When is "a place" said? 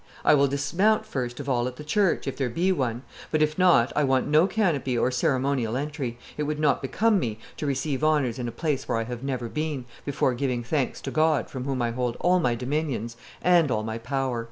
8.47-8.87